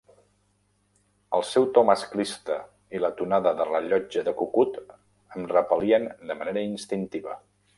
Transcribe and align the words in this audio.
El 1.39 1.43
seu 1.49 1.67
to 1.75 1.83
masclista 1.89 2.57
i 2.99 3.01
la 3.03 3.11
tonada 3.19 3.53
de 3.59 3.67
rellotge 3.69 4.25
de 4.31 4.33
cucut 4.43 4.81
em 4.87 5.47
repel·lien 5.53 6.09
de 6.31 6.41
manera 6.41 6.65
instintiva. 6.71 7.39